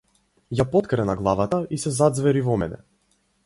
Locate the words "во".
2.51-2.61